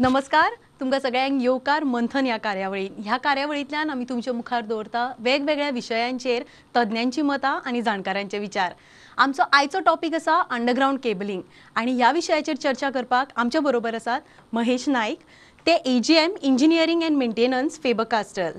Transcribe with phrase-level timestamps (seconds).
[0.00, 0.54] नमस्कार.
[0.80, 6.42] तुमकां सगळ्यांक येवकार मंथन ह्या कार्यावळीन ह्या कार्यावळींतल्यान आमी तुमच्या मुखार दवरता वेगवेगळ्या विशयांचेर
[6.76, 8.72] तज्ञांची मतां आनी जाणकारांचे विचार.
[9.18, 11.40] आमचो आयचो टॉपीक आसा अंडरग्रावंड केबलिंग.
[11.76, 14.20] आनी ह्या विशयाचेर चर्चा करपाक आमच्या बरोबर आसात
[14.52, 15.22] महेश नायक
[15.66, 18.58] ते A G M engineering and maintenance Faber Castell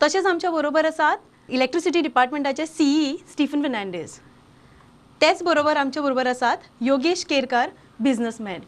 [0.00, 4.18] तशेंच आमच्या बरोबर आसात इलेक्ट्रिसिटी डिपार्टमेंटाचे सीई स्टिफन फर्नांडीस
[5.20, 7.70] तेच बरोबर आमच्या बरोबर आसात योगेश केरकार
[8.00, 8.60] बिझनसमॅन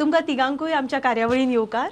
[0.00, 1.90] तुमकां तिगांकूय आमच्या कार्यावळीन येवकार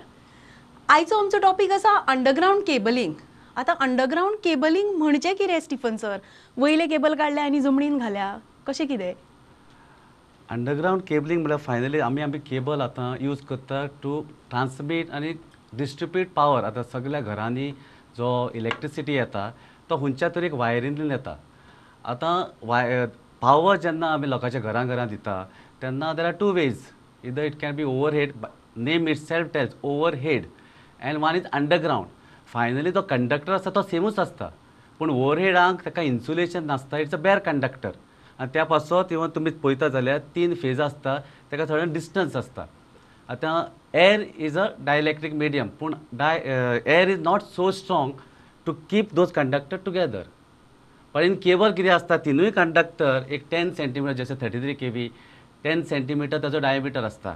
[0.88, 3.12] आयचो आमचो टॉपीक आसा अंडरग्रावंड केबलिंग
[3.56, 6.16] आतां अंडरग्रावंड केबलिंग म्हणजे कितें स्टिफन सर?
[6.56, 8.36] वयले केबल काडल्या आनी जमनीन घाल्या.
[8.66, 9.12] कशें कितें
[10.48, 15.32] अंडरग्रावंड केबलिंग म्हळ्यार फायनली आमी आमी केबल आतां यूज करता टू ट्रान्समीट आनी
[15.76, 17.70] डिस्ट्रिब्यूट पावर आतां सगळ्या घरांनी
[18.18, 19.50] जो इलेक्ट्रिसिटी येता
[19.90, 21.36] तो खंयच्या तरी एक वायरींतल्यान येता.
[22.04, 23.06] आतां वाय
[23.40, 25.44] पावर जेन्ना आमी लोकांच्या घरां घरां दिता
[25.82, 26.78] तेन्ना there are two ways
[27.24, 29.56] either it can be overhead name name itself
[31.02, 31.36] and one is underground.
[31.36, 32.08] One is underground
[32.46, 34.50] finally तो कंडक्टर आसता तो सेमूच आसता
[35.00, 37.90] पूण ओवरहेडांक ताका इन्सुलेशन नासता इट्स अ बॅर कंडक्टर
[38.38, 41.18] आनी त्या पासत इवन तुमी पळयता जाल्यार तीन फेज आसता
[41.52, 42.64] ताका थोडें डिस्टन्स आसता
[43.28, 43.62] आतां
[43.98, 48.12] air is a dielectric medium पूण the air is not so strong
[48.66, 50.22] to keep those conductor together
[51.14, 55.10] पण इन केबल कितें आसता तिनूय कंडक्टर एक टेन सेंटीमिटर जशें thirty three K V
[55.64, 57.34] ten centimetre ताचो डायमिटर आसता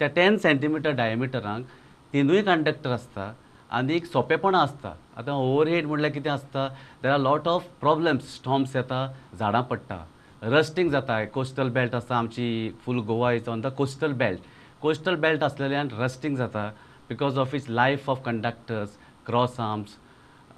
[0.00, 1.64] त्या टेन सेंटीमिटर डायमिटरांक
[2.12, 3.32] तिनूय कंडक्टर आसता
[3.76, 6.68] आनी एक सोंपेपणां आसता आतां ओवरहेड म्हणल्यार कितें आसता
[7.02, 9.06] there are lot of problems storms येता
[9.38, 9.98] झाडां पडटा
[10.42, 11.24] रस्टिंग जाता.
[11.24, 14.40] कोस्टल बेल्ट आसा आमची full Goa is on the coastal belt
[14.80, 16.68] coastal belt आसलेल्यान rusting जाता
[17.08, 19.96] because of its life of conductors cross arms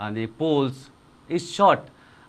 [0.00, 0.88] आनी पोल्स
[1.30, 1.80] इज शॉर्ट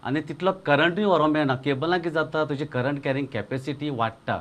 [0.03, 2.43] आनी तितलो करंटूय व्हरोंक मेळना केबलां कितें जाता.
[2.45, 4.39] तुजी करंट कॅरींग कॅपेसिटी वाडटा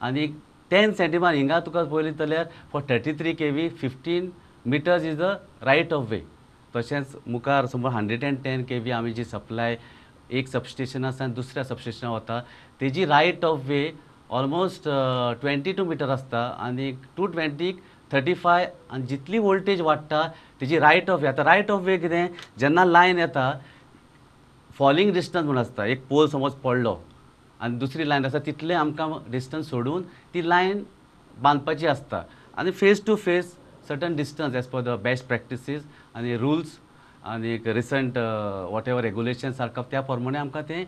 [0.00, 0.26] आनी
[0.70, 4.32] टेन सेंटीमीटर हिंगा तुका पयलीं जाल्यार for thirty three K V fifteen
[4.66, 6.22] metres is the right of way
[6.74, 9.78] तशेंच मुखार समज hundred and ten K V आमी जी सप्लाय
[10.38, 12.40] एक सबस्टेशन आसा आनी दुसऱ्या सबस्टेशनार वता
[12.80, 13.82] तेजी right of way
[14.38, 14.82] almost
[15.40, 17.80] twenty two metre आसता आनी टू ट्वेंटीक
[18.12, 20.22] थर्टी फाय आनी जितली वोल्टेज वाडटा
[20.60, 22.28] तेजी रायट ऑफ वे आतां रायट ऑफ वे कितें?
[22.58, 23.50] जेन्ना लायन येता
[24.78, 25.84] फॉलिंग डिस्टन्स म्हूण आसता.
[25.86, 27.00] एक पोल समज पडलो.
[27.60, 30.02] आनी दुसरी लायन आसा तितले आमकां डिस्टन्स सोडून
[30.34, 30.82] ती लायन
[31.36, 32.22] बांदपाची आसता
[32.56, 33.54] आनी face to face
[33.88, 35.82] certain distance as per the best practices
[36.16, 36.78] आनी रुल्स
[37.32, 38.18] आनी रिसंट
[38.70, 40.84] वॉट एवर रेगुलेशन्स आसा त्या प्रमाणे आमकां तें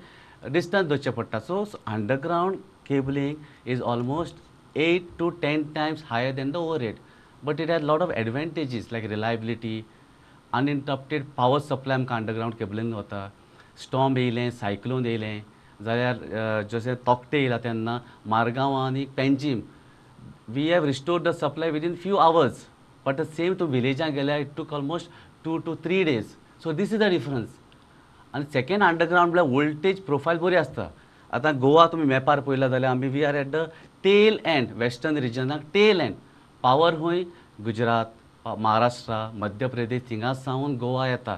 [0.52, 2.56] डिस्टन्स दवरचें पडटा so underground
[2.86, 4.36] cabling is almost
[4.78, 6.96] eight to ten times higher than the overhead
[7.44, 9.82] but it has lot of advantages like reliability
[10.52, 13.28] uninterrupted power supply आमकां अंडरग्रावंड केबलिंग वता
[13.82, 15.40] storm येयलें सायक्लोन येयलें
[15.84, 19.60] जाल्यार जशें तोकटे येयला तेन्ना मारगांव आनी Panjim
[20.54, 22.64] we have restored the supply within few hours
[23.06, 25.10] but same to विलेजां गेल्यार it took almost
[25.44, 27.48] two two three days so this is the difference
[28.34, 30.88] आनी सेकेंड अंडरग्रावंड म्हळ्यार वोल्टेज प्रोफायल बरी आसता
[31.32, 33.64] आतां गोवा तुमी मॅपार पळयला जाल्यार आमी we are at the
[34.04, 36.14] tail end western रिजनाक tail end
[36.64, 37.22] power खंय
[37.64, 41.36] गुजरात महाराष्ट्रा मध्य प्रदेश थिंगा सावन गोवा येता.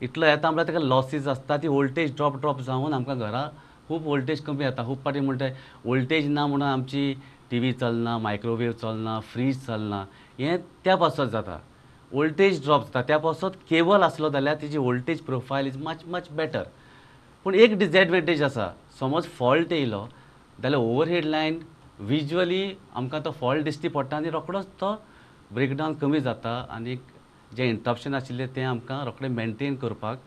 [0.00, 3.48] इतलो येता म्हळ्यार ताका लॉसीस आसता ती वोल्टेज ड्रॉप ड्रॉप जावन आमकां घरा
[3.90, 5.46] खूब वोल्टेज कमी जाता खूब पाटी म्हणटा
[5.84, 7.14] वोल्टेज ना म्हणून आमची
[7.50, 10.04] टी व्ही चलना मायक्रोवेव चलना फ्रीज चलना
[10.38, 11.58] हें त्या पासत जाता.
[12.12, 13.02] वोल्टेज ड्रॉप जाता.
[13.08, 16.62] त्या पासत केबल आसलो जाल्यार तिची voltage profile is much much better
[17.46, 18.68] पूण एक डिसएडवांटेज आसा
[19.00, 20.06] समज फॉल्ट येयलो
[20.62, 21.58] जाल्यार ओवरहेड लायन
[22.08, 22.62] विज्युअली
[22.96, 24.94] आमकां तो फॉल्ट दिश्टी पडटा आनी रोखडोच तो
[25.52, 26.96] ब्रेकडावन कमी जाता आनी
[27.56, 30.20] जें इंटरप्शन आशिल्लें तें आमकां रोखडें मेनटेन करपाक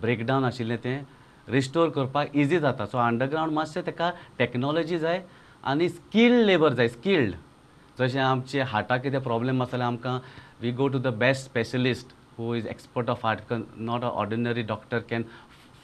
[0.00, 1.02] ब्रेकडावन आशिल्लें तें
[1.50, 2.86] रिस्टोर करपाक इजी जाता.
[2.86, 5.22] सो अंडरग्रावंड मातशें ताका टॅक्नोलॉजी जाय
[5.64, 7.34] आनी स्किल्ड लेबर जाय स्किल्ड
[7.98, 10.18] जशें आमचे हार्टाक कितें प्रॉब्लेम आसा जाल्यार आमकां
[10.62, 14.98] we go to the best specialist who is expert of heart not a ordinary doctor
[15.10, 15.24] can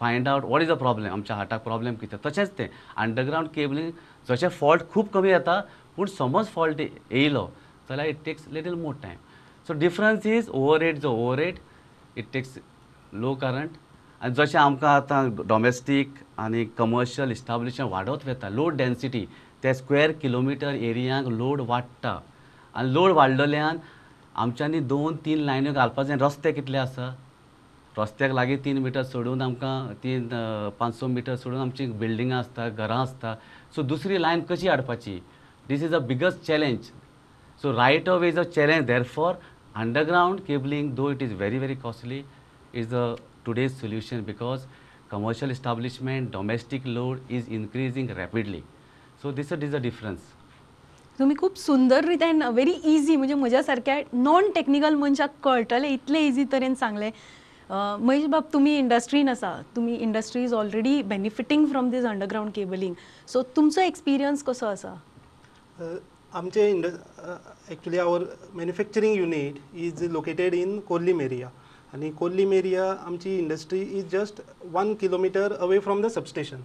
[0.01, 2.19] find out what is a problem आमच्या हार्टाक प्रॉब्लेम कितें.
[2.25, 2.67] तशेंच तें
[2.97, 3.91] अंडरग्रावंड केबलींग
[4.29, 5.61] जशें फॉल्ट खूब कमी जाता
[5.97, 7.47] पूण समज फॉल्ट येयलो
[7.89, 9.19] जाल्यार it takes little more time
[9.69, 11.59] so difference is over rate जो over rate
[12.17, 12.59] it takes
[13.15, 13.77] low current
[14.23, 19.27] आनी जशें आमकां आतां डॉमेस्टीक आनी कमर्शियल इस्टाब्लिशमेंट वाडत वता लोड डेन्सिटी
[19.63, 22.15] ते स्क्वेअर किलोमिटर एरियांक लोड वाडटा.
[22.75, 23.79] आनी लोड वाडलेल्यान
[24.45, 27.15] आमच्यांनी दोन तीन लायन्यो घालपाक जाय रस्ते कितले आसा?
[27.99, 30.29] रस्त्याक लागीं तीन मिटर सोडून आमकां तीन
[30.79, 33.35] पांच स मिटर सोडून आमची बिल्डिंगां आसता घरां आसता.
[33.75, 35.19] सो दुसरी लायन कशी हाडपाची?
[35.69, 36.91] This is a biggest challenge
[37.63, 39.35] so right of is a challenge there for
[39.77, 42.23] underground cabling though it is very very costly
[42.75, 43.15] is a
[43.47, 44.67] today's solution because
[45.11, 48.63] commercial establishment domestic load is increasing rapidly.
[49.23, 50.33] So this is a difference.
[51.19, 57.11] तुम्ही खूप सुंदररित्यान very easy म्हणजे म्हज्यासारख्या non technical मनशाक कळटले इतले easy तरेन सांगले.
[57.71, 62.95] महेश बाब तुम्ही इंडस्ट्रीन आसा तुमी industry is already benefiting from this underground cabling
[63.29, 64.95] so तुमचो एक्सपिरियन्स कसो आसा
[66.39, 71.49] आमचे and actually our manufacturing unit is located in Colem area
[71.97, 74.41] आणि कोल्लीम एरिया आमची industry is just
[74.73, 76.63] one kilometre away from the substation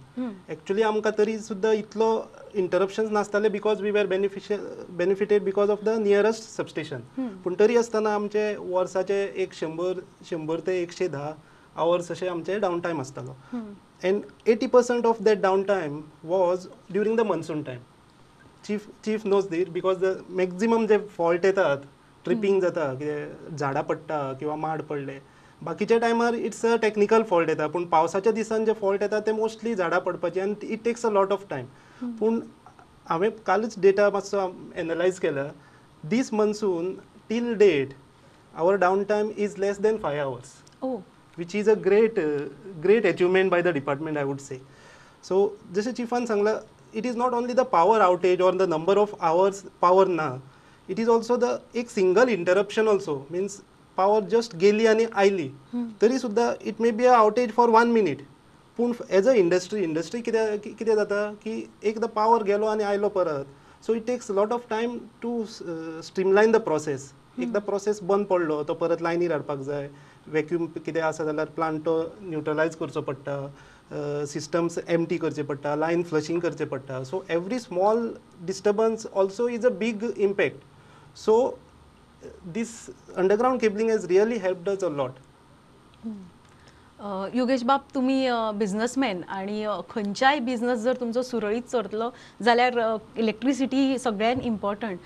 [0.48, 2.08] actually आमकां तरी सुद्दां इतलो
[2.54, 7.00] interruptions नासताले because we were beneficial benefited because of the nearest substation
[7.44, 11.32] पूण तरी आसतना आमचे वर्साचे एक शंबर शंबर ते एकशे धा
[11.76, 13.36] आवर्स अशे आमचे डावन टायम आसतालो
[14.04, 17.80] and eighty percent of that down time was during the monsoon time
[18.64, 21.90] chief chief knows there because the maximum जे फॉल्ट येतात
[22.24, 25.18] ट्रिपिंग जाता कितें झाडां पडटा किंवा माड पडले.
[25.62, 29.74] बाकीच्या टायमार इट्स अ टेक्निकल फॉल्ट येता पूण पावसाच्या दिसान जे फॉल्ट येता ते मोस्टली
[29.74, 32.40] झाडां पडपाचे आनी it takes a lot of time पूण
[33.08, 35.44] हांवें कालच डेटा मातसो एनालायज केला
[36.10, 36.94] this monsoon
[37.28, 37.88] till date
[38.54, 40.60] our down time is less than five hours
[41.38, 42.48] is a great uh,
[42.82, 44.58] great achievement by the department i would say.
[45.28, 46.54] So जसे चिफान सांगला
[46.94, 50.26] it is not only the power outage or the number of hours power ना
[50.88, 53.14] it is also the एक single interruption also.
[53.30, 53.62] Means
[53.98, 55.48] power just गेली आणि आयली.
[56.00, 58.22] तरी सुद्धा it may be a outage for one minute
[58.78, 63.46] पूण as a industry industry कितें कितें जाता की एकदां पावर गेलो आनी आयलो परत.
[63.86, 68.74] So it takes lot of time to streamline the process एकदां प्रोसेस बंद पडलो तो
[68.74, 69.88] परत लायनीर हाडपाक जाय.
[70.32, 73.36] वॅक्यूम कितें आसा जाल्यार प्लांट तो न्यूट्रलायज करचो पडटा.
[74.26, 77.02] सिस्टम्स एमटी करचे पडटा लायन फ्लशिंग करचें पडटा.
[77.04, 78.08] So every small
[78.46, 80.70] disturbance also is a big impact
[81.16, 81.34] so
[82.54, 82.70] this
[83.16, 85.10] underground cabling has really helped us a lot
[86.06, 88.26] a, Yogesh बाब तुमी
[88.58, 92.10] बिझनसमॅन आणि खंयच्याय बिझनस जर तुमचो सुरळीत चलतलो
[92.44, 92.78] जाल्यार
[93.20, 94.98] इलेक्ट्रिसिटी सगळ्यान इम्पॉर्टंट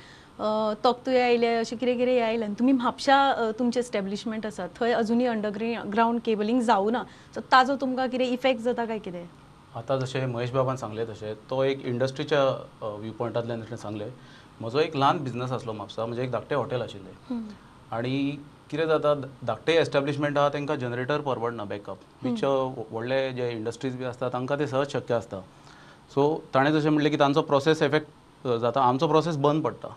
[0.84, 6.20] तोक्तूय आयले अशें कितें कितें आयलें आनी तुमी म्हापशा तुमचें एस्टॅब्लिशमेंट आसा थंय अजुनूय अंडरग्रावंड
[6.24, 7.02] केबलिंग जावना
[7.34, 9.24] सो ताजो तुमकां कितें इफेक्ट जाता काय कितें
[9.78, 12.42] आता जशें महेश बाबान सांगले तशें तो एक इंडस्ट्रीच्या
[12.82, 14.08] व्यू पॉयंटांतल्यान ताणें सांगलें.
[14.60, 17.40] म्हजो एक ल्हान बिझनस आसलो म्हापसा म्हणजे एक धाकटें हॉटेल आशिल्लें
[17.96, 18.30] आणि
[18.70, 19.14] कितें जाता
[19.46, 22.50] धाकटे एस्टॅब्लिशमेंट आहा तांकां जनरेटर परवडना बॅकअप बिचो
[22.90, 25.40] व्हडले जे इंडस्ट्रीज बी आसता तांकां ते सहज शक्य आसता
[26.14, 26.24] सो
[26.54, 28.80] ताणें जशें म्हणलें की तांचो प्रोसेस एफेक्ट जाता.
[28.80, 29.88] आमचो प्रोसेस बंद पडटा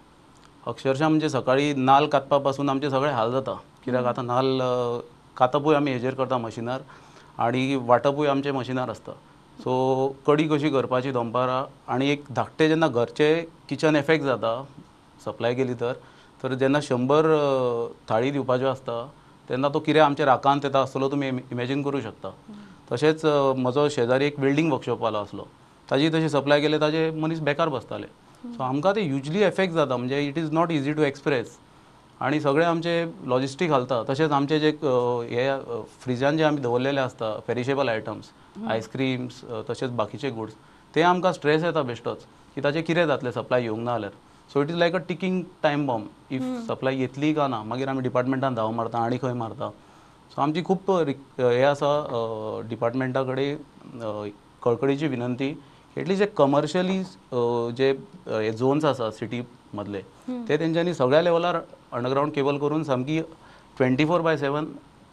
[0.67, 3.53] अक्षरशः म्हणजे सकाळी नाल कातपा पासून आमचे सगळे हाल जाता.
[3.85, 4.99] कित्याक आतां नाल अ,
[5.37, 6.81] कातपूय आमी हेजेर करता मशिनार
[7.43, 9.11] आणि वांटपूय आमचे मशिनार आसता
[9.63, 9.71] सो
[10.27, 11.63] कडी कशी करपाची दनपारां
[11.93, 14.51] आनी एक धाकटें जेन्ना घरचें किचन एफेक्ट जाता
[15.25, 15.93] सप्लाय केली तर
[16.43, 17.25] तर जेन्ना शंबर
[18.09, 18.95] थाळी दिवपाच्यो आसता
[19.49, 22.29] तेन्ना तो कितें आमच्या राकांत येता आसतलो तुमी इमेजीन करूं शकता.
[22.91, 25.47] तशेंच म्हजो शेजारी एक वेल्डिंग वर्कशॉपवालो आसलो.
[25.91, 28.07] ताजी तशी सप्लाय केले ताजे मनीस बेकार बसताले.
[28.43, 31.57] सो आमकां ते युजली एफेक्ट जाता म्हणजे it is not easy to express
[32.21, 34.03] आणि सगळे आमचे लॉजिस्टीक घालता.
[34.09, 35.49] तशेंच आमचे जे हे
[36.03, 38.31] फ्रिजान जे आमी दवरलेले आसता पेरिशेबल आयटम्स
[38.69, 40.53] आयस्क्रीम्स तशेंच बाकीचे गुड्स
[40.93, 42.25] ते आमकां स्ट्रेस येता बेश्टोच
[42.55, 44.11] की ताचें कितें जातलें सप्लाय येवंक ना जाल्यार
[44.53, 48.01] so it is like a ticking time bomb if supply येतली काय ना मागीर आमी
[48.01, 49.69] डिपार्टमेंटान धांव मारता आनी खंय मारता.
[50.31, 53.57] सो आमची खूब हे आसा डिपार्टमेंटा कडेन
[54.63, 55.53] कळकळीची विनंती
[55.97, 57.01] एटलीस्ट जे कमर्शियली
[57.77, 57.91] जे
[58.27, 59.41] हे झोन्स आसा सिटी
[59.73, 60.01] मदले
[60.47, 61.59] ते तेंच्यांनी सगळ्या लेवलार
[61.91, 63.19] अंडरग्रावंड केबल करून सामकी
[63.77, 64.65] twenty four by seven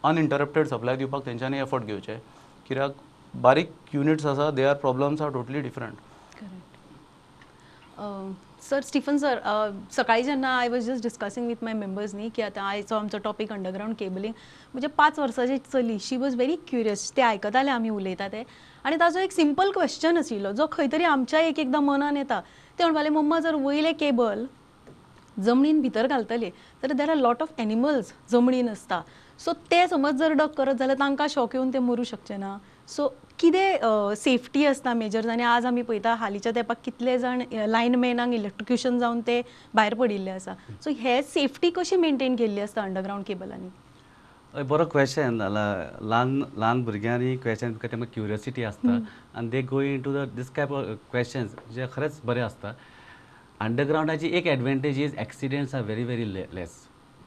[0.04, 2.16] uninterrupted supply दिवपाक तेंच्यांनी एफर्ट घेवचे.
[2.68, 2.90] कित्याक?
[3.42, 5.96] बारीक युनिट्स आसा they are problems are totally different
[8.62, 9.38] sir Stephen sir
[9.92, 13.52] सकाळी जेन्ना I was just discussing with my members न्ही की आतां आयचो आमचो टॉपीक
[13.52, 14.32] अंडरग्रावंड केबलिंग
[14.72, 15.98] म्हणजे पांच वर्साची चली.
[16.00, 18.42] शी वॉज व्हेरी क्युरियस ते आयकताले आमी उलयता ते.
[18.84, 22.40] आनी ताजो एक सिंपल क्वेश्चन आशिल्लो जो खंय तरी आमच्या एक एकदां मनान येता.
[22.78, 24.44] ते म्हणपाले मम्मा जर वयले केबल
[25.44, 26.50] जमनीन भितर घालतले
[26.82, 29.00] तर there are lot of animals जमनीन आसता
[29.40, 32.56] सो ते समज जर डक करत जाल्यार तांकां शॉक येवन ते मरू शकचे ना?
[32.88, 38.98] सो कितें सेफ्टी आसता मेजर्स आनी आज आमी पळयता हालींच्या तेंपाक कितले जाण लायनमॅनांक इलेक्ट्रिक्युशन
[38.98, 39.40] जावन ते
[39.74, 43.68] भायर पडिल्ले आसा सो हे सेफ्टी कशी मेंटेन केल्ली आसता अंडरग्रावंड केबलांनी?
[44.68, 48.98] बरो क्वेश्चन ल्हान ल्हान भुरग्यांनी क्वेश्चन तेमकां क्युरियोसिटी आसता
[49.38, 52.72] आनी they going to the this type of questions जे खरेंच बरे आसता
[53.60, 56.82] अंडरग्रावंडाची एक advantage is accidents are very very less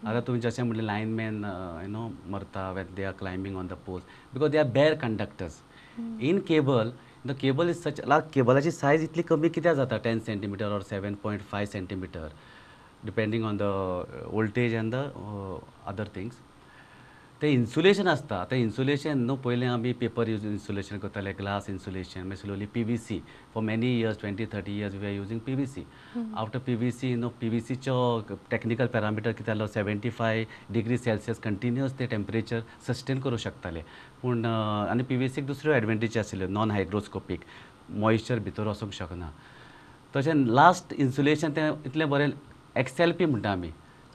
[0.05, 1.43] आतां तुमी जशें म्हणलें लायनमॅन
[1.83, 5.61] यू नो मरता when they are climbing on the post because they are bare conductors
[6.21, 6.91] in cable
[7.25, 8.01] the cable is such
[8.33, 9.97] केबलाची size इतली कमी कित्याक जाता?
[9.97, 12.27] Ten centimetre or seven point five centimetre
[13.05, 13.61] depending on the
[14.31, 15.09] voltage and the
[15.87, 16.35] other things
[17.41, 22.37] तें insulation आसता तें insulation न्हू पयलीं आमी पेपर यूज इन्सुलेशन करताले ग्लास इन्सुलेशन मागीर
[22.37, 23.21] slowly P V C
[23.53, 25.85] for many years twenty thirty years we are using P V C
[26.37, 27.95] after P V C न्हू P V सीचो
[28.51, 33.81] टॅक्निकल पॅरामिटर कितें आसलो seventy five degree Celsius continuous ते temperature sustain करूं शकताले.
[34.21, 37.45] पूण आनी P V सीक दुसऱ्यो एडवांटेज आशिल्ल्यो नॉन हायड्रोस्कोपीक
[38.03, 39.31] मॉइश्चर भितर वचूंक शकना.
[40.13, 42.29] तशें लास्ट इन्सुलेशन तें इतलें बरें
[42.77, 43.71] एक्सेल पी म्हणटा आमी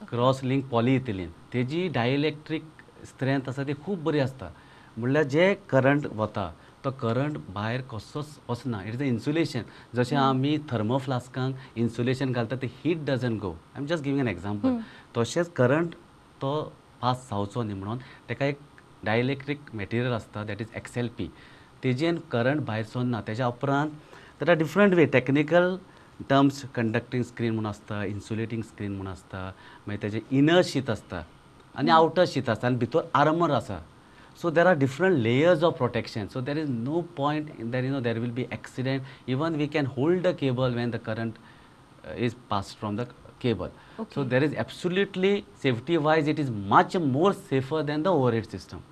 [0.09, 2.63] क्रॉस लिंक पॉलिइथिलीन तेजी डायइलेक्ट्रीक
[3.05, 4.49] स्ट्रेंथ आसा ती खूब बरी आसता
[4.97, 6.51] म्हणल्यार जे करंट वता
[6.83, 8.81] तो करंट भायर कसोच वचना.
[8.83, 9.61] इट इज अ इन्सुलेशन
[9.95, 14.27] जशें आमी थर्मो फ्लास्कांक इन्सुलेशन घालता ते heat doesn't go I am just giving an
[14.27, 14.77] example
[15.17, 15.95] तशेंच करंट
[16.41, 16.53] तो
[17.01, 17.97] पास जावचो न्ही म्हणून
[18.29, 18.59] ताका एक
[19.05, 21.27] डायइलेक्ट्रीक मॅटेरियल आसता दॅट इज एक्सेल पी
[21.83, 25.75] तेजेन करंट भायर सरना तेज्या उपरांत are different way technical
[26.29, 29.51] terms conducting screen म्हणून आसता इन्सुलेटींग स्क्रीन म्हणून आसता
[29.87, 31.21] मागीर तेजें इनर शीत आसता.
[31.77, 33.79] आनी आउटर शीत आसता आनी भितर आर्मर आसा
[34.41, 37.99] so there are different layers of protection so there is no point that you know
[38.07, 41.37] there will be accident even we can hold the cable when the current
[42.23, 43.07] is passed from the
[43.39, 43.71] cable.
[43.97, 44.23] So Okay.
[44.29, 48.83] there is absolutely safety wise it is much more safer than the overhead system.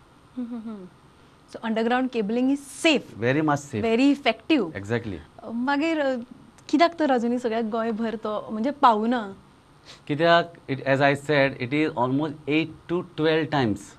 [1.53, 3.81] So underground cabling is safe Very much safe.
[3.81, 5.17] Very effective Exactly.
[5.67, 6.01] मागीर
[6.69, 9.21] कित्याक तर अजुनी सगळ्याक गोंयभर तो म्हणजे पावना
[10.07, 13.93] कित्याक it as I said it is almost eight to twelve times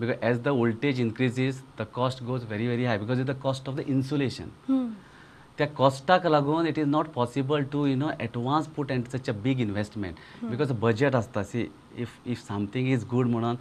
[0.00, 3.68] because as the voltage increases the cost goes very very high because is the cost
[3.68, 4.50] of the insulation
[5.58, 6.30] त्या कॉस्टाक hmm.
[6.30, 10.72] लागून it is not possible to you know advance put and such a big because
[10.80, 13.56] budget आसता see if if something is good म्हणून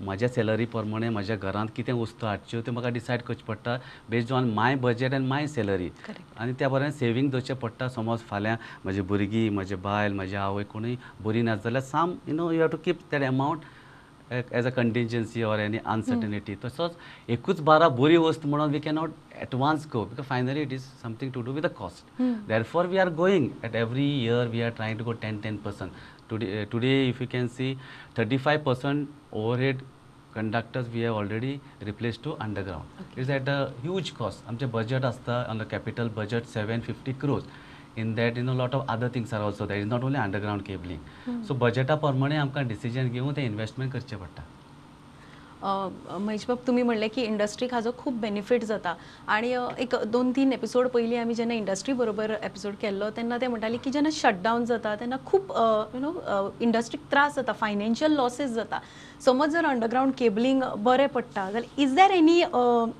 [0.00, 3.76] म्हज्या salary प्रमाणे म्हज्या घरांत कितें वस्तू हाडच्यो त्यो म्हाका डिसायड करचे पडटा
[4.10, 5.88] based on my budget and my salary.
[6.38, 8.56] आनी त्या बरें सेवींग दवरचें पडटा समज फाल्यां.
[8.84, 12.68] म्हजी भुरगीं म्हजे बायल म्हजे आवय कोणूय बरी नात जाल्यार some you know you have
[12.68, 13.60] to keep that amount
[14.32, 16.96] as a contingency or any uncertainty तसोच
[17.30, 19.10] एकूच बारा बरी वस्त म्हणून we cannot
[19.42, 23.10] advance go because finally it is something to do with the cost therefore we are
[23.20, 25.90] going at every year we are trying to go 10 10 percent.
[26.30, 27.70] Today uh, today if you can see
[28.14, 29.82] 35 percent overhead
[30.34, 32.84] conductors we have already replaced to underground
[33.16, 37.44] it's at a huge cost आमचे budget असता on the capital budget 750 crores
[37.96, 40.66] in that you know lot of other things are also there is not only underground
[40.68, 41.00] cabling
[41.48, 44.42] so budget प्रमाणे आमकां decision घेवन ते investment करचें पडटा
[45.62, 48.94] महेशबाब महेश बाब तुम्ही म्हणले की इंडस्ट्रीक हाजो खूब बेनिफीट जाता.
[49.26, 53.76] आणि एक दोन तीन एपिसोड पयलीं आमी जेन्ना इंडस्ट्री बरोबर एपिसोड केल्लो तेन्ना ते म्हणटाले
[53.84, 55.52] की जेन्ना शटडावन जाता तेन्ना खूब
[55.94, 56.12] यू नो
[56.60, 58.80] इंडस्ट्रीक त्रास जाता फायनान्शियल लॉसीस जाता.
[59.24, 62.42] समज जर अंडरग्रावंड केबलिंग बरें पडटा जाल्यार is there any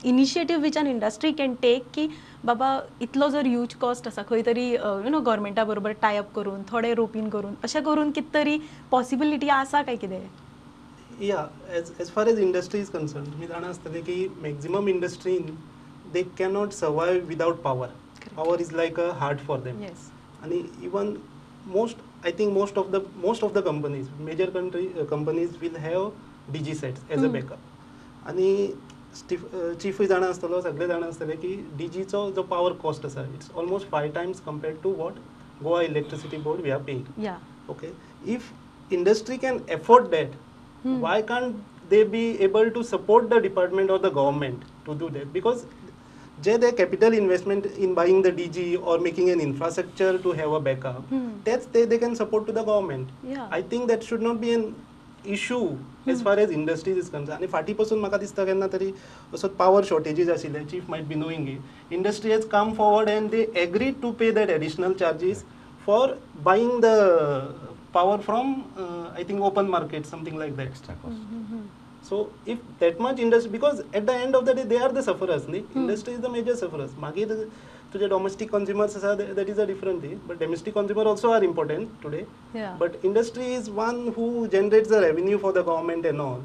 [0.08, 2.08] initiative which an industry can take की
[2.44, 6.94] बाबा इतलो जर ह्यूज कॉस्ट आसा खंय तरी यू नो गव्हर्मेंटा बरोबर टायअप करून थोडे
[6.94, 8.58] रोपीन करून अशें करून कितें तरी
[8.90, 10.18] पॉसिबिलिटी आसा काय कितें
[11.20, 11.46] या
[11.76, 15.54] as as far as industry is concern तुम्ही जाणा आसतले की maximum इंडस्ट्रीन
[16.12, 17.88] they cannot survive without power
[18.36, 19.80] power is like a heart for them
[20.42, 21.14] आणि even
[21.66, 26.08] most I think most of the most of the companies major country companies will have
[26.52, 27.28] D G sets as a.
[27.32, 28.68] Backup आणि
[29.16, 29.44] स्टीफ
[29.82, 33.88] चीफूय जाणा आसतलो सगळे जाणा आसतले की D जीचो जो पॉवर कॉस्ट आसा it's almost
[33.90, 35.12] five times compared to what
[35.62, 37.04] Goa electricity board we are paying
[37.68, 37.88] okay.
[38.32, 38.50] If
[38.90, 40.34] industry can afford that
[40.83, 40.99] Hmm.
[41.01, 41.55] why can't
[41.89, 45.65] they be able to support the department or the government to do that because
[46.45, 50.61] they their capital investment in buying the dg or making an infrastructure to have a
[50.69, 51.27] backup Hmm.
[51.49, 53.47] that's they, they can support to the government Yeah.
[53.59, 54.65] i think that should not be an
[55.23, 58.91] issue as far as industries is concerned आणि फाटी पासून म्हाका दिसता केन्ना तरी
[59.33, 63.45] असो power शॉर्टेजीस आशिल्ले chief might be knowing it industry has come forward and they
[63.63, 65.43] agree to pay that additional charges
[65.85, 66.13] for
[66.43, 66.85] buying the
[67.95, 70.67] power from uh, I think open market, something like that.
[70.67, 71.61] Extra cost
[72.03, 75.03] So if that much industry, because at the end of the day they are the
[75.03, 76.95] sufferers, न्ही industry is the major sufferers.
[77.03, 77.35] मागीर
[77.93, 82.01] तुझे domestic consumers आसा that is a different thing, but domestic consumer also are important
[82.01, 82.25] today.
[82.53, 82.75] Yeah.
[82.79, 86.41] But industry is one who generates the revenue for the government and all.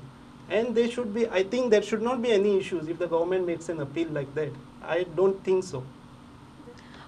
[0.48, 3.46] And they should be, I think there should not be any issues if the government
[3.46, 4.52] makes an appeal like that.
[4.82, 5.82] I don't think so.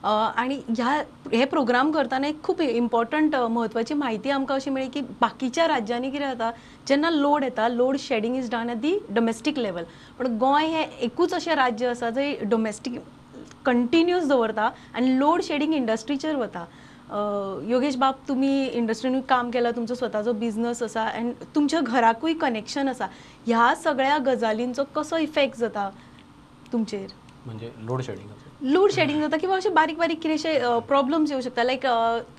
[0.03, 1.01] आणि ह्या
[1.33, 6.25] हे programme करताना एक खूप important महत्वाची माहिती आमकां अशी मेळ्ळी की बाकीच्या राज्यांनी कितें
[6.27, 6.51] जाता
[6.87, 9.83] जेन्ना लोड येता load shedding is done at the domestic level
[10.19, 12.99] पण गोंय हें एकूच अशें राज्य आसा जंय डोमेस्टीक
[13.65, 16.65] कंटिन्युअस दवरता आनी लोड शेडिंग इंडस्ट्रीचेर वता.
[17.69, 23.07] योगेश बाब तुमी इंडस्ट्रीन काम केला तुमचो स्वताचो बिझनेस आसा अँड तुमच्या घराकूय कनेक्शन आसा
[23.47, 25.89] ह्या सगळ्या गजालींचो कसो इफेक्ट जाता
[26.71, 27.07] तुमचेर?
[27.45, 30.57] म्हणजे लोड शेडिंग लोड शेडिंग जाता किंवा असे बारीक बारीक कितेंशे
[30.87, 31.85] प्रॉब्लम्स येऊ शकता लायक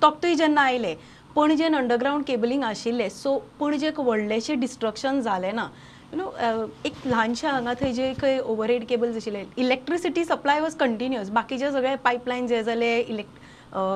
[0.01, 0.95] तोक्तूय जेन्ना आयले
[1.35, 5.67] पणजेन अंडरग्रावंड केबलिंग आशिल्लें सो पणजेक व्हडलेशें डिस्ट्रक्शन जालें ना.
[6.13, 11.29] यू नो एक ल्हानशा हांगा थंय जे खंय ओवरहेड केबल्स आशिल्ले इलेक्ट्रिसिटी सप्लाय वॉज कंटिन्युअस
[11.37, 13.43] बाकीचे सगळे पायपलायन जे जाले इलेक्ट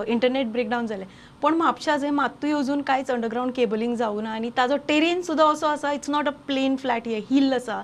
[0.10, 1.06] इंटरनेट ब्रेकडावन जालें
[1.42, 5.68] पण म्हापशा जे मात्तूय अजून कांयच अंडरग्रावंड केबलिंग जावं ना आनी ताजो टेरेन सुद्दां असो
[5.68, 7.82] आसा it's not a plain flat हे हिल आसा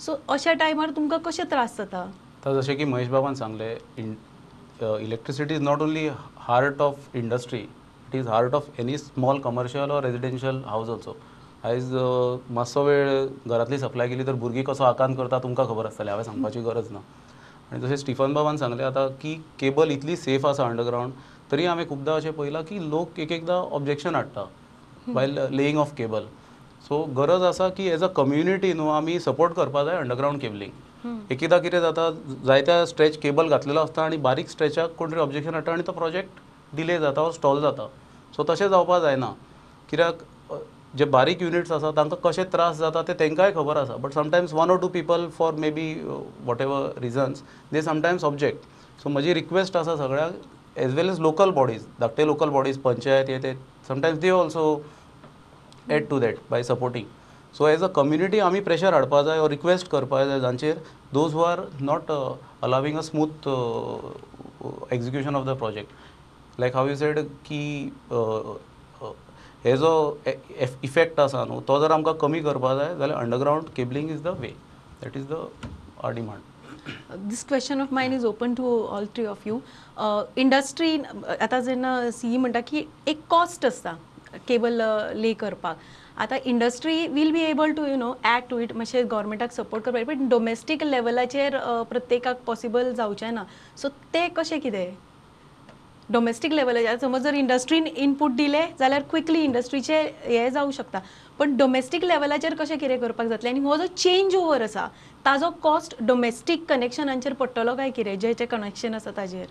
[0.00, 2.04] सो अशा टायमार तुमकां कशे त्रास जाता?
[2.44, 4.16] तर जशें की महेश बाबान सांगले in
[4.82, 6.06] electricity is not only
[6.40, 11.16] heart of industry it is heart of any small commercial or residential house also
[11.64, 11.92] आयज
[12.54, 13.08] मातसो वेळ
[13.46, 16.98] घरातली सप्लाय केली तर भुरगीं कसो आकांत करता तुमकां खबर आसतलें हांवें सांगपाची गरज ना.
[17.72, 21.12] आनी जशें स्टिफन बाबान सांगलें आतां की केबल इतली सेफ आसा अंडरग्रावंड
[21.50, 24.44] तरी हांवें खूबदां अशें पळयलां की लोक एक एकदां ऑब्जेक्शन हाडटा
[25.14, 26.24] while laying of cable
[26.88, 30.72] so गरज आसा की एज अ कम्युनिटी न्हू आमी सपोर्ट करपा जाय अंडरग्रावंड केबलिंग
[31.04, 32.10] एकदां कितें जाता
[32.46, 36.40] जायत्या स्ट्रेच केबल घातलेलो आसता आनी बारीक स्ट्रेचाक कोण तरी ऑब्जेक्शन हाडटा आनी तो प्रोजेक्ट
[36.76, 37.86] डिले जाता वा स्टॉल जाता.
[38.36, 39.32] सो तशें जावपा जायना.
[39.90, 40.24] कित्याक
[40.96, 44.70] जे बारीक युनिट्स आसा तांकां कशे त्रास जाता ते तांकांय खबर आसा but sometimes one
[44.70, 45.92] or two people for maybe
[46.60, 51.84] whatever reasons they sometimes object so म्हजी रिक्वेस्ट आसा सगळ्याक as well as local bodies
[52.00, 53.54] धाकटे लोकल बॉडीज पंचायत हे ते
[53.88, 54.64] sometimes they also
[55.90, 57.04] add to that by supporting
[57.54, 60.76] so as a community आमी pressure हाडपा जाय or request करपा जाय जांचेर.
[61.12, 62.10] Those who are not
[62.62, 63.48] allowing a smooth
[64.92, 67.92] execution of the project like हांव you said की
[69.64, 69.90] हे जो
[70.84, 74.54] इफेक्ट आसा न्हू तो जर आमकां कमी करपा जाय जाल्यार underground cabling is the way
[75.02, 75.46] that is the
[76.04, 76.40] are demand
[77.28, 79.60] this question of mind is open to all three of you
[80.42, 80.96] industry
[81.40, 83.92] आतां जेन्ना सी म्हणटा की एक कॉस्ट आसता
[84.48, 84.82] केबल
[85.16, 85.76] ले करपाक.
[86.20, 90.06] आतां industry will be able to you know act to it मातशें गोवोरमेंटाक सपोर्ट करपाक
[90.06, 91.56] बट डोमेस्टीक लेवलाचेर
[91.90, 93.44] प्रत्येकाक पॉसिबल जावचें ना.
[93.76, 94.94] सो तें कशें कितें?
[96.12, 101.02] डोमेस्टीक लेवलाचेर समज जर इंडस्ट्रीन इनपूट दिले जाल्यार क्विकली इंडस्ट्रीचे हें जावं शकता.
[101.38, 103.50] पण डोमेस्टीक लेवलाचेर कशें कितें करपाक जातलें?
[103.50, 104.88] आनी हो जो चेंज ओवर आसा
[105.24, 109.46] ताजो कॉस्ट डोमेस्टीक कनेक्शनांचेर पडटलो काय कितें जें जें कनेक्शन आसा ताजेर.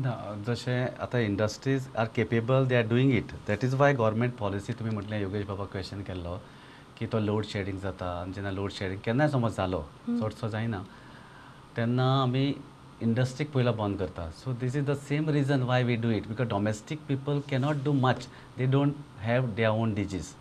[0.00, 0.14] ना
[0.46, 4.90] जशें आतां industries are capable they are doing it that is why government policy तुमी
[4.94, 6.36] म्हटलें योगेश बाबा क्वेश्चन केल्लो
[6.98, 10.82] की तो लोड शेडींग जाता आनी जेन्ना लोड शेडींग केन्नाय समज जालो चडसो जायना
[11.76, 12.44] तेन्ना आमी
[13.02, 14.28] इंडस्ट्रीक पयलो बंद करता.
[14.30, 17.92] So this is the same reason why we do it because domestic people cannot do
[18.06, 18.26] much
[18.58, 18.94] they don't
[19.24, 20.32] have their own DGs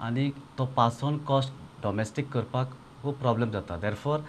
[0.00, 3.76] आनी तो पास ऑन कॉस्ट डोमेस्टीक करपाक खूब प्रॉब्लेम जाता.
[3.76, 4.20] देरफॉर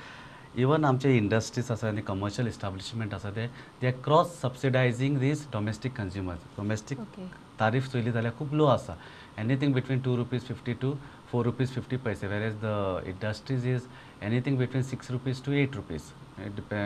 [0.57, 3.45] इवन आमचे इंडस्ट्रीज आसा आनी कमर्शियल इस्टाब्लिशमेंट आसा ते
[3.81, 7.27] they are cross subsidizing this domestic consumers domestic Okay.
[7.59, 8.95] Tariff चोयली जाल्यार खूब लो आसा
[9.39, 10.93] anything between two rupees fifty to
[11.31, 13.88] four rupees fifty पैसे whereas the industries is
[14.23, 16.12] anything between six rupees to eight rupees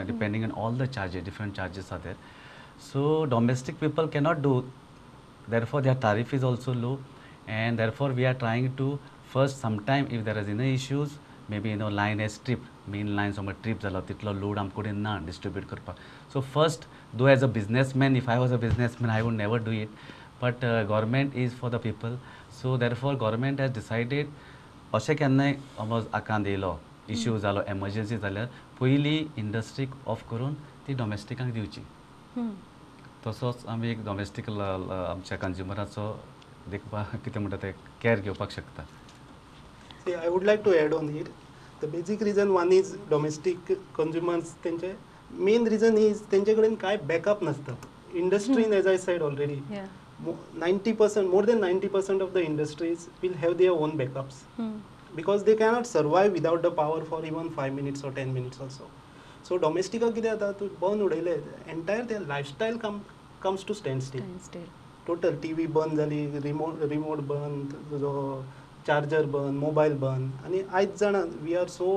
[0.07, 2.15] depending on all the charges different charges are there
[2.91, 4.61] so domestic people cannot do
[5.47, 6.97] therefore their tariff is also low.
[7.47, 8.99] And therefore we are trying to
[9.33, 11.17] first sometime if there is any issues
[11.49, 14.97] maybe you know line has tripped main line समज trip जालो तितलो load आमचे कडेन
[15.01, 15.97] ना distribute करपाक
[16.33, 19.71] so first though as a businessman if I was a businessman I would never do
[19.71, 19.89] it
[20.41, 22.17] but government is for the people
[22.61, 24.27] so therefore government has decided
[24.93, 26.75] अशें केन्नाय समज आकांत येयलो
[27.09, 28.47] इश्यू जालो एमर्जन्सी जाल्यार
[28.79, 30.53] पयलीं इंडस्ट्रीक ऑफ करून
[30.87, 31.81] ती डोमेस्टिकांक दिवची
[33.25, 36.11] तसोच आमी एक डोमेस्टीक आमच्या कंज्युमराचो
[36.71, 37.71] देखभाल कितें म्हणटा ते
[38.03, 38.83] कॅर घेवपाक शकता.
[40.05, 41.09] See, I would like to add on
[41.83, 43.57] The basic reason one is domestic
[43.97, 44.93] consumers त्यांचे
[45.47, 47.75] main reason is त्यांचे कडेन काय backup नसता.
[48.15, 49.87] Industry, as I said already, Yeah.
[50.25, 54.37] mo- 90%, more than 90% of the industries will have their own backups
[55.15, 58.87] because they cannot survive without the power for even 5 minutes or 10 minutes also.
[59.49, 61.35] So domestic कितें जाता तूं बंद उडयले
[61.75, 63.01] entire their lifestyle come,
[63.45, 64.23] comes to standstill.
[65.07, 68.11] Total T V बंद जाली remote remote बंद तुजो
[68.87, 71.89] charger बंद मोबायल बंद आनी आयज जाणा we are so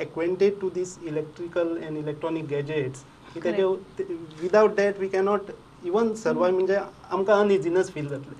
[0.00, 3.02] acquainted to this electrical and electronic gadgets
[3.34, 5.50] की तेजे without that we cannot
[5.86, 6.76] even survive म्हणजे
[7.10, 8.36] आमकां अनइझिनस फील जातलें.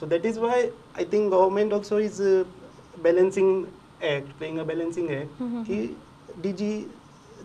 [0.00, 2.20] So that is why I think government also is
[3.02, 3.64] balancing
[4.02, 5.86] act playing a balancing act की
[6.42, 6.78] D G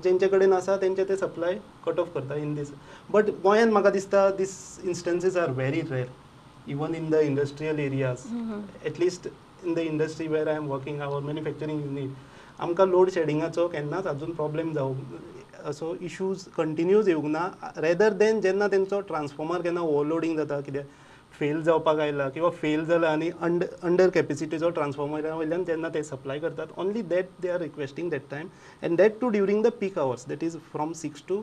[0.04, 2.72] जेंचे कडेन आसा तेंचे ते सप्लाय कट ऑफ करता इन दीस
[3.12, 6.08] बट गोंयान म्हाका दिसता this instances are very rare
[6.72, 8.26] even in the industrial areas
[8.86, 9.28] at least
[9.66, 14.32] in the industry where I am working our manufacturing unit आमकां लोड शेडिंगाचो केन्नाच अजून
[14.36, 17.48] प्रॉब्लेम जावंक असो इश्यूज कंटिन्यूज येवंक ना
[17.82, 20.82] रेदर देन जेन्ना तेंचो ट्रान्सफॉर्मर केन्ना ओवरलोडींग जाता कितें
[21.40, 26.40] फेल जावपाक आयला किंवा फेल जाला आनी अंड अंडर कॅपेसिटीचो ट्रान्सफॉर्मरा वयल्यान जेन्ना ते सप्लाय
[26.40, 28.48] करतात only that they are requesting that time
[28.84, 31.42] and that too during the peak hours that is from six to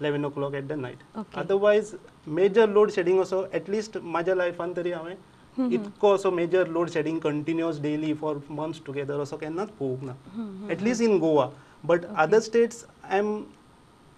[0.00, 0.96] eleven o'clock at the night.
[1.36, 1.94] Otherwise
[2.26, 5.14] major load shedding असो at least म्हाज्या लायफान तरी हांवें
[5.58, 11.02] इतको असो major load shedding continuous daily for months together असो केन्नाच पळोवंक ना at least
[11.02, 11.48] in Goa
[11.84, 13.38] but other states I am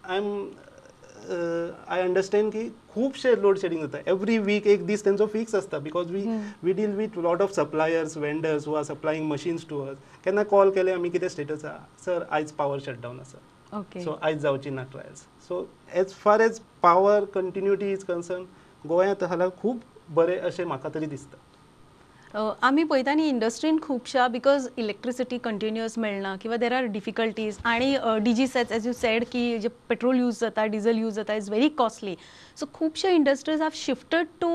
[0.04, 0.48] I am
[1.88, 6.10] I understand की खुबशे लोड शेडींग जाता एवरी वीक एक दीस तेंचो फिक्स आसता because
[6.12, 6.22] we
[6.62, 10.70] we deal with lot of suppliers vendors who are supplying machines to us केन्ना call
[10.70, 11.78] केले आमी कितें स्टेटस आहा?
[12.04, 17.24] सर आयज पावर शटडावन आसा सो आयज जावची ना trials so as far as power
[17.34, 18.44] continuity is concern
[18.88, 19.80] गोंयांत हाल्या खूब
[20.14, 21.36] बरें अशें म्हाका तरी दिसता
[22.34, 27.96] आमी आम्ही पळयता न्ही इंडस्ट्रीन खुबशा बिकॉज इलेक्ट्रिसिटी कंटिन्युअस मेळना किंवा देर आर डिफिकल्टीज आणि
[28.24, 31.68] DG sets as you said की जे पेट्रोल यूज जाता डिझल यूज जाता इज व्हेरी
[31.78, 32.14] कॉस्टली
[32.60, 34.50] सो खुबशे industries have shifted to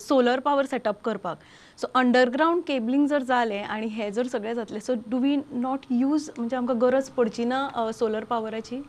[0.00, 1.38] solar power setup करपाक.
[1.80, 6.30] सो अंडरग्रावंड केबलिंग जर जालें आणि हे जर सगळें जातलें so do we not use
[6.38, 8.82] म्हणजे आमकां गरज पडची ना solar पॉवराची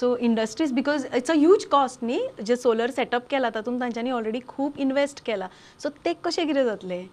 [0.00, 4.40] so industries because it's a huge cost न्ही जे सोलर सेटअप केला तातूंत तांच्यांनी ऑलरेडी
[4.48, 5.48] खूब इन्वेस्ट केला.
[5.82, 7.06] सो ते कशें कितें जातलें?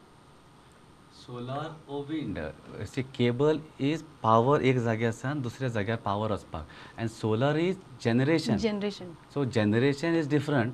[1.26, 2.40] Solar O wind
[2.86, 6.68] see cable is power एक जाग्यासान दुसऱ्या जाग्यार पावर वचपाक
[6.98, 10.74] and solar is generation generation so generation is different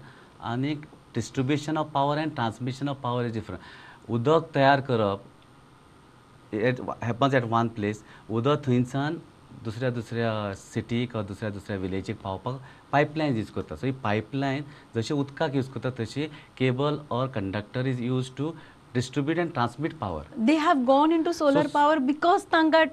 [0.51, 0.73] आणि
[1.15, 7.43] distribution of power and transmission of power is different उदक तयार करप it happens at
[7.49, 9.19] one place उदक थंयसान
[9.63, 12.59] दुसऱ्या दुसऱ्या सिटीक वा दुसऱ्या दुसऱ्या विलेजीक पावपाक
[12.91, 14.63] पायपलायन यूज करता सो ही पायपलायन
[14.95, 18.51] जशी उदकाक यूज करता तशी cable or conductor is use to
[18.95, 22.85] distribute and transmit power they have gone in to solar power because तांकां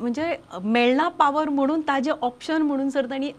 [0.00, 3.30] म्हणजे मेळना पावर म्हणून ताजे ऑप्शन म्हणून सर तांणी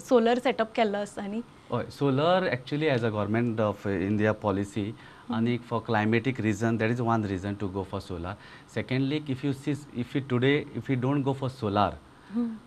[0.00, 1.40] सोलर सेटअप केल्लो आसता न्ही
[1.72, 4.92] हय solar actually as a government of India policy
[5.30, 8.34] आणि for climatic reason that is one reason to go for solar
[8.74, 11.94] secondly if you see if you today if you don't go for solar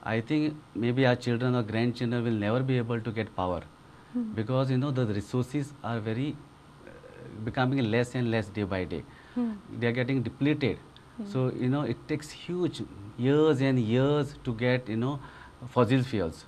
[0.04, 3.62] I think maybe our children or grandchildren will never be able to get power
[4.36, 6.36] because you know the resources are very
[6.88, 6.92] uh,
[7.44, 9.04] becoming less and less day by day.
[9.80, 10.80] They are getting depleted.
[11.32, 12.82] So you know it takes huge
[13.18, 15.20] years and years to get you know
[15.70, 16.46] fossil fuels.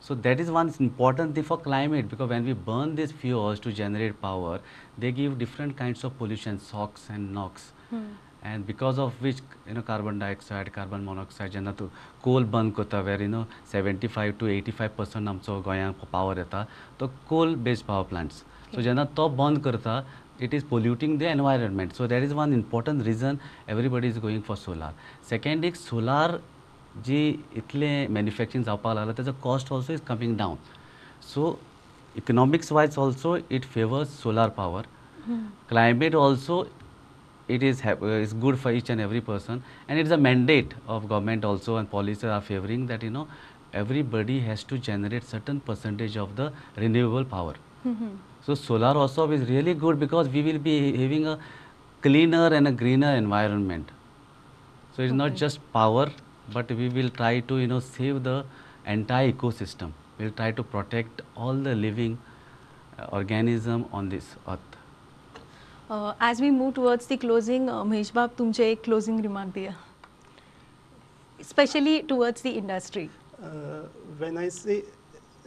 [0.00, 3.72] So that is one important thing for climate because when we burn these fuels to
[3.72, 4.60] generate power,
[4.98, 7.72] they give different kinds of pollution, SOx and NOx.
[8.44, 11.88] And because of which you know carbon dioxide carbon monoxide जेन्ना तूं
[12.24, 16.38] coal बंद करता where you know seventy five to eighty five percent आमचो गोंयांत पावर
[16.38, 16.64] येता
[17.00, 18.36] तो coal based power plants
[18.74, 20.00] so जेन्ना तो बंद करता
[20.40, 23.36] it is polluting the environment so that is one important reason
[23.68, 24.92] everybody is going for solar
[25.30, 26.38] second एक सोलार
[27.06, 27.22] जी
[27.56, 30.56] इतलें मॅन्युफॅक्चरींग जावपाक लागला तेजो cost also is coming down
[31.32, 31.58] so
[32.16, 34.84] economics wise also it favours solar power.
[35.68, 36.66] Climate also
[37.48, 39.62] it is uh, is good for each and every person.
[39.88, 43.28] And it is a mandate of government also and policies are favoring that you know
[43.72, 47.54] everybody has to generate certain percentage of the renewable power.
[48.46, 51.38] So solar also is really good because we will be having a
[52.02, 53.90] cleaner and a greener environment.
[54.96, 56.10] So it's not just power
[56.52, 58.44] but we will try to you know save the
[58.86, 59.92] entire ecosystem.
[60.18, 62.18] We'll try to protect all the living
[62.98, 64.73] uh, organism on this earth
[65.90, 69.72] as we move towards the closing Mahesh bab तुमचे एक closing remark Diya.
[71.38, 73.08] Specially towards the industry
[74.20, 74.82] when I say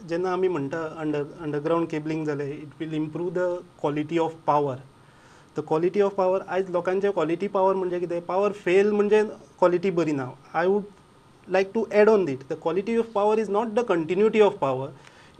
[0.08, 3.48] जेन्ना आमी म्हणटा under underground cabling जालें it will improve the
[3.80, 4.76] quality of power
[5.56, 9.22] the quality of power आयज लोकांचे quality power म्हणजे कितें पावर फेल म्हणजे
[9.58, 10.82] क्वॉलिटी बरी ना I would
[11.48, 14.90] like to add on that the quality of power is not the continuity of power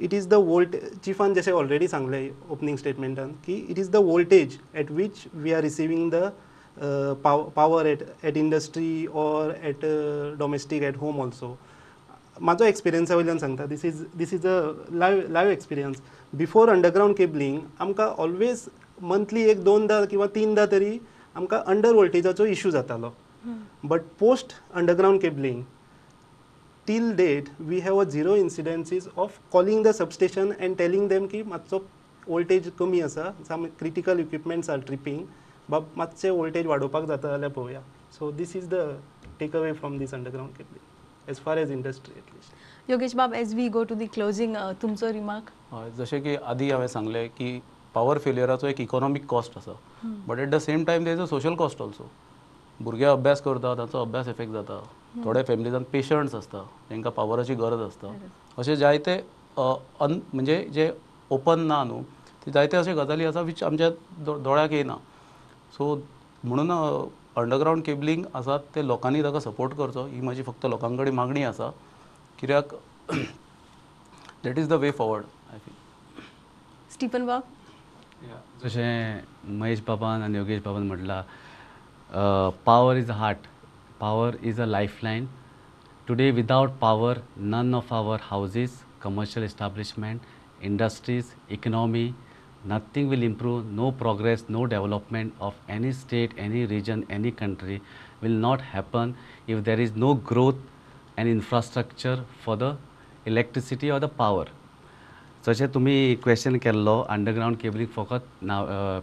[0.00, 4.58] it is the volt चिफान जशें already सांगलें opening स्टेटमेंटान की it is the voltage
[4.76, 6.32] at which we are receiving the
[7.56, 9.84] power at at industry or at
[10.38, 11.56] domestic at home also
[12.42, 14.58] म्हाजो एक्सपिरियन्सा वयल्यान सांगता this is this is a
[14.92, 18.64] live live experience before underground cabling आमकां always
[19.02, 20.98] monthly एक दोनदा किंवा तीनदा तरी
[21.36, 23.12] आमकां अंडर वोल्टेजाचो इशू जातालो.
[23.84, 25.62] But post underground cabling
[26.88, 31.42] till date we have a zero incidences of calling the substation and telling them की
[31.52, 31.84] मातसो
[32.28, 35.20] वोल्टेज कमी आसा some critical equipments are tripping
[35.70, 37.80] बाब मातशें वोल्टेज वाडोवपाक जाता जाल्यार पळोवया.
[38.18, 38.74] So this is the
[39.40, 43.68] take away from this underground cabling as far as industry at least Yogesh बाब as we
[43.68, 47.50] go to the closing तुमचो रिमार्क हय जशें की आदी हांवें सांगलें की
[47.94, 51.54] पावर फेलियराचो एक इकॉनॉमीक कॉस्ट आसा but at the same time there is a social
[51.64, 52.10] cost also
[52.80, 54.78] भुरगे अभ्यास करता तांचो अभ्यास इफेक्ट जाता.
[55.24, 58.12] थोड्या फॅमिलीजान पेशंट्स आसता तांकां पावराची गरज आसता
[58.58, 59.14] अशे जायते
[59.56, 60.90] अन म्हणजे जे
[61.30, 62.02] ओपन ना न्हू
[62.44, 63.90] ते जायते अशे गजाली आसा विच आमच्या
[64.26, 64.96] दोळ्याक येना
[65.76, 65.94] सो
[66.44, 70.04] म्हणून अंडरग्रावंड केबलिंग आसात ते लोकांनी ताका सपोर्ट करचो.
[70.06, 71.70] ही म्हजी फक्त लोकां कडेन मागणी आसा
[72.38, 72.74] कित्याक
[74.44, 75.74] that is the way forward I feel
[76.92, 77.42] Stephen बाब
[78.62, 79.20] जशें
[79.58, 81.22] महेश बाबान आनी योगेश बाबान म्हटलां
[82.10, 83.46] power is a heart
[84.00, 85.00] power is a life
[86.08, 90.20] today without power none of our houses commercial establishment
[90.64, 92.04] industries economy
[92.66, 97.80] nothing will improve no progress no development of any state any region any country
[98.22, 99.14] will not happen
[99.48, 102.76] if there is no growth and infrastructure for the
[103.26, 104.50] electricity or the power
[105.46, 108.60] जैसे तुम्हें question केल्लो underground cabling फकत ना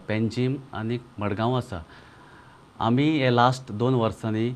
[0.08, 1.82] पेनजीम आनी मडगांव आसा
[2.84, 4.48] आमी हे last दोन वर्सांनी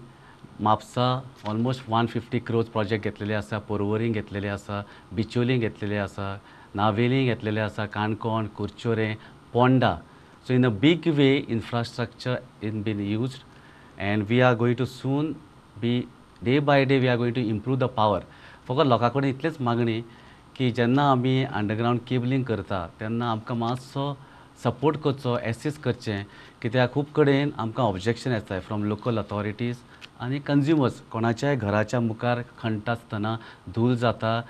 [0.60, 1.04] Mapusa
[1.48, 4.82] almost one fifty crores project घेतलेले आसा पोरवोरीं घेतलेले आसा
[5.16, 6.26] बिचोलीं घेतलेले आसा
[6.74, 9.08] नावेलीं घेतलेले आसा Canacona Curchorem
[9.52, 9.94] Ponda
[10.46, 13.42] so in a big way infrastructure in been used
[14.10, 15.32] and we are going to soon
[15.80, 15.98] be
[16.44, 18.24] day by day we are going to improve the power
[18.68, 20.00] फकत लोकां कडेन इतलेच मागणी
[20.56, 24.12] की जेन्ना आमी अंडरग्रावंड केबलींग करता तेन्ना आमकां मातसो
[24.64, 26.22] सपोर्ट करचो एसिस्ट करचें
[26.62, 29.76] कित्याक खूब कडेन आमकां ऑब्जेक्शन येताय फ्रॉम लोकल अथॉरिटीज
[30.20, 33.36] आनी कंज्युमर्स कोणाच्याय घराच्या मुखार खणटा आसतना
[33.74, 34.40] धूल जाता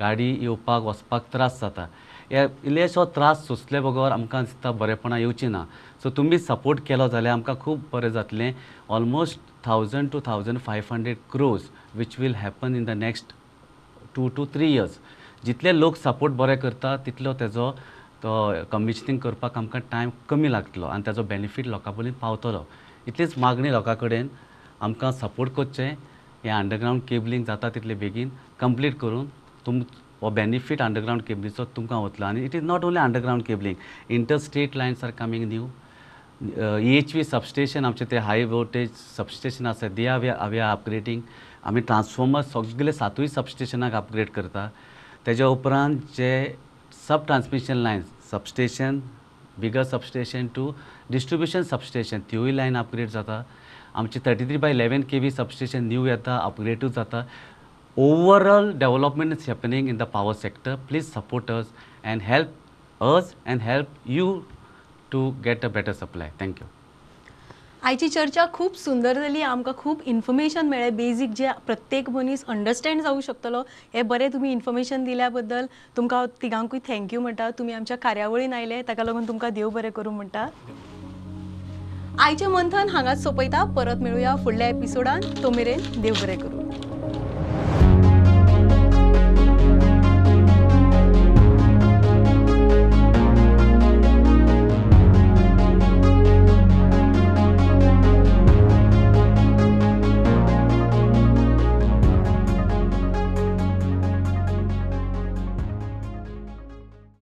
[0.00, 1.86] गाडी येवपाक वचपाक त्रास जाता.
[2.30, 5.64] हे इल्लेसो त्रास सोंसले बगर आमकां दिसता बरेपणां येवची ना.
[6.02, 8.52] सो तुमी सपोर्ट केलो जाल्यार आमकां खूब बरें जातलें.
[8.88, 11.62] Almost thousand two thousand five hundred crores
[11.96, 13.32] which will happen in the next
[14.14, 14.98] two two three years
[15.44, 17.72] जितले लोक सपोर्ट बरें करता तितलो तेजो
[18.22, 18.30] तो
[18.72, 22.66] कमिशनींग करपाक आमकां टायम कमी लागतलो आनी ताजो बेनिफीट लोकां पर्यंत पावतलो.
[23.08, 24.28] इतलीच मागणी लोकां कडेन
[24.82, 25.96] आमकां सपोर्ट करचें
[26.44, 28.30] हें अंडरग्रावंड केबलींग जाता तितले बेगीन
[28.60, 29.26] कंप्लीट करून
[29.66, 29.80] तुम
[30.22, 32.26] हो बेनिफीट अंडरग्रावंड केबलीचो तुमकां वतलो.
[32.26, 33.76] आनी it is not only underground cabling
[34.16, 35.68] inter state lines are coming new
[36.80, 41.20] E H V substation आमचे ते हाय वोल्टेज सबस्टेशन आसा they are we are upgrading
[41.64, 44.68] आमी ट्रान्सफॉर्मर सगळे सातूय सबस्टेशनाक अपग्रेड करता.
[45.26, 46.32] तेज्या उपरांत जे
[47.10, 49.02] sub transmission lines substation
[49.58, 50.66] bigger substation to
[51.10, 53.44] distribution substation त्योय लायन अपग्रेड जाता
[53.94, 57.24] आमची thirty three by eleven K V substation new येता अपग्रेडूच जाता
[57.96, 61.72] overall development is happening in the power sector please support us
[62.04, 64.32] and help us and help you
[65.12, 66.66] to get a better supply thank you
[67.82, 73.24] आयची चर्चा खूप सुंदर जाली आमकां खूब इन्फॉर्मेशन मेळ्ळें बेजीक जे प्रत्येक मनीस अंडरस्टँड जावंक
[73.24, 73.62] शकतलो
[73.94, 75.66] हें बरें तुमी इन्फॉर्मेशन दिल्या बद्दल
[75.96, 80.46] तुमकां तिगांकूय थँक्यू म्हणटा तुमी आमच्या कार्यावळीन आयले ताका लागून तुमकां देव बरें करूं म्हणटा
[82.18, 83.64] आयचें मंथन हांगाच सोंपयता.
[83.76, 86.89] परत मेळुया फुडल्या एपिसोडान तो मेरेन देव बरें करूं.